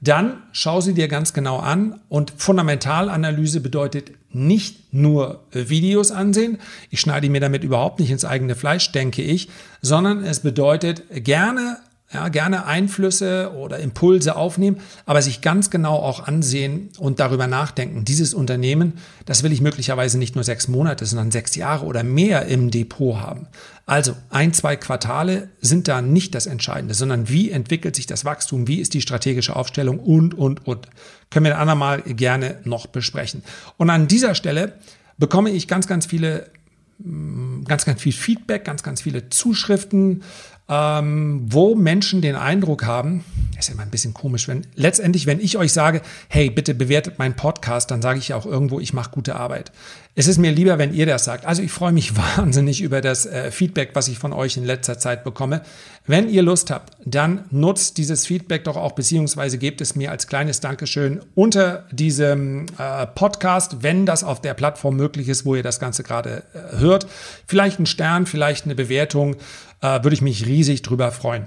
Dann 0.00 0.44
schau 0.52 0.80
sie 0.80 0.94
dir 0.94 1.08
ganz 1.08 1.34
genau 1.34 1.58
an 1.58 2.00
und 2.08 2.32
Fundamentalanalyse 2.36 3.60
bedeutet 3.60 4.12
nicht 4.30 4.94
nur 4.94 5.44
Videos 5.50 6.10
ansehen. 6.10 6.58
Ich 6.90 7.00
schneide 7.00 7.28
mir 7.28 7.40
damit 7.40 7.64
überhaupt 7.64 8.00
nicht 8.00 8.10
ins 8.10 8.24
eigene 8.24 8.54
Fleisch, 8.54 8.92
denke 8.92 9.20
ich, 9.20 9.50
sondern 9.82 10.24
es 10.24 10.40
bedeutet 10.40 11.02
gerne 11.10 11.78
ja, 12.12 12.28
gerne 12.28 12.66
Einflüsse 12.66 13.52
oder 13.54 13.78
Impulse 13.78 14.34
aufnehmen, 14.34 14.78
aber 15.06 15.22
sich 15.22 15.42
ganz 15.42 15.70
genau 15.70 15.94
auch 15.94 16.26
ansehen 16.26 16.88
und 16.98 17.20
darüber 17.20 17.46
nachdenken. 17.46 18.04
Dieses 18.04 18.34
Unternehmen, 18.34 18.94
das 19.26 19.44
will 19.44 19.52
ich 19.52 19.60
möglicherweise 19.60 20.18
nicht 20.18 20.34
nur 20.34 20.42
sechs 20.42 20.66
Monate, 20.66 21.06
sondern 21.06 21.30
sechs 21.30 21.54
Jahre 21.54 21.86
oder 21.86 22.02
mehr 22.02 22.46
im 22.46 22.72
Depot 22.72 23.16
haben. 23.16 23.46
Also 23.86 24.16
ein, 24.28 24.52
zwei 24.52 24.74
Quartale 24.74 25.50
sind 25.60 25.86
da 25.86 26.02
nicht 26.02 26.34
das 26.34 26.46
Entscheidende, 26.46 26.94
sondern 26.94 27.28
wie 27.28 27.50
entwickelt 27.50 27.94
sich 27.94 28.06
das 28.06 28.24
Wachstum, 28.24 28.66
wie 28.66 28.80
ist 28.80 28.94
die 28.94 29.00
strategische 29.00 29.54
Aufstellung 29.54 30.00
und, 30.00 30.34
und, 30.34 30.66
und. 30.66 30.88
Können 31.30 31.46
wir 31.46 31.54
ein 31.54 31.60
andermal 31.60 32.02
gerne 32.02 32.58
noch 32.64 32.88
besprechen. 32.88 33.44
Und 33.76 33.88
an 33.88 34.08
dieser 34.08 34.34
Stelle 34.34 34.74
bekomme 35.16 35.50
ich 35.50 35.68
ganz, 35.68 35.86
ganz 35.86 36.06
viele 36.06 36.50
mm, 36.98 37.64
ganz, 37.64 37.84
ganz 37.84 38.02
viel 38.02 38.12
Feedback, 38.12 38.64
ganz, 38.64 38.82
ganz 38.82 39.02
viele 39.02 39.28
Zuschriften, 39.28 40.22
ähm, 40.70 41.42
wo 41.46 41.74
Menschen 41.74 42.22
den 42.22 42.36
Eindruck 42.36 42.86
haben, 42.86 43.24
ist 43.58 43.68
ja 43.68 43.74
immer 43.74 43.82
ein 43.82 43.90
bisschen 43.90 44.14
komisch, 44.14 44.46
wenn 44.46 44.62
letztendlich, 44.76 45.26
wenn 45.26 45.40
ich 45.40 45.58
euch 45.58 45.72
sage, 45.72 46.00
hey, 46.28 46.48
bitte 46.48 46.74
bewertet 46.74 47.18
meinen 47.18 47.34
Podcast, 47.34 47.90
dann 47.90 48.00
sage 48.00 48.20
ich 48.20 48.28
ja 48.28 48.36
auch 48.36 48.46
irgendwo, 48.46 48.78
ich 48.78 48.92
mache 48.92 49.10
gute 49.10 49.34
Arbeit. 49.34 49.72
Es 50.14 50.26
ist 50.26 50.38
mir 50.38 50.52
lieber, 50.52 50.78
wenn 50.78 50.92
ihr 50.92 51.06
das 51.06 51.24
sagt. 51.24 51.44
Also 51.44 51.62
ich 51.62 51.72
freue 51.72 51.92
mich 51.92 52.16
wahnsinnig 52.36 52.82
über 52.82 53.00
das 53.00 53.26
äh, 53.26 53.50
Feedback, 53.50 53.90
was 53.94 54.06
ich 54.06 54.18
von 54.18 54.32
euch 54.32 54.56
in 54.56 54.64
letzter 54.64 54.98
Zeit 54.98 55.24
bekomme. 55.24 55.62
Wenn 56.06 56.28
ihr 56.28 56.42
Lust 56.42 56.70
habt, 56.70 56.96
dann 57.04 57.44
nutzt 57.50 57.98
dieses 57.98 58.26
Feedback 58.26 58.64
doch 58.64 58.76
auch, 58.76 58.92
beziehungsweise 58.92 59.58
gebt 59.58 59.80
es 59.80 59.96
mir 59.96 60.10
als 60.10 60.26
kleines 60.26 60.60
Dankeschön 60.60 61.20
unter 61.34 61.86
diesem 61.90 62.66
äh, 62.78 63.06
Podcast, 63.06 63.82
wenn 63.82 64.06
das 64.06 64.24
auf 64.24 64.40
der 64.40 64.54
Plattform 64.54 64.96
möglich 64.96 65.28
ist, 65.28 65.44
wo 65.44 65.56
ihr 65.56 65.62
das 65.62 65.80
Ganze 65.80 66.02
gerade 66.02 66.44
äh, 66.54 66.78
hört. 66.78 67.06
Vielleicht 67.46 67.80
ein 67.80 67.86
Stern, 67.86 68.26
vielleicht 68.26 68.64
eine 68.64 68.74
Bewertung 68.74 69.36
äh, 69.80 70.02
würde 70.02 70.14
ich 70.14 70.22
mich 70.22 70.46
riesig 70.46 70.82
drüber 70.82 71.12
freuen. 71.12 71.46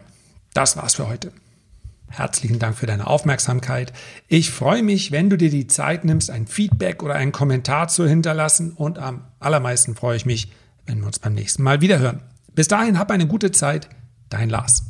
Das 0.54 0.78
war's 0.78 0.96
für 0.96 1.08
heute. 1.08 1.32
Herzlichen 2.10 2.60
Dank 2.60 2.78
für 2.78 2.86
deine 2.86 3.08
Aufmerksamkeit. 3.08 3.92
Ich 4.28 4.52
freue 4.52 4.84
mich, 4.84 5.12
wenn 5.12 5.32
du 5.32 5.38
dir 5.38 5.50
die 5.50 5.66
Zeit 5.66 6.06
nimmst, 6.06 6.30
ein 6.30 6.46
Feedback 6.46 7.02
oder 7.02 7.16
einen 7.16 7.32
Kommentar 7.32 7.88
zu 7.88 8.08
hinterlassen 8.08 8.72
und 8.72 9.00
am 9.00 9.26
allermeisten 9.40 9.96
freue 9.96 10.18
ich 10.18 10.26
mich, 10.26 10.52
wenn 10.86 11.00
wir 11.00 11.08
uns 11.08 11.18
beim 11.18 11.34
nächsten 11.34 11.64
Mal 11.64 11.82
wiederhören. 11.82 12.22
Bis 12.54 12.68
dahin, 12.68 13.00
hab 13.00 13.10
eine 13.10 13.26
gute 13.26 13.52
Zeit. 13.52 13.90
Dein 14.30 14.50
Lars. 14.50 14.84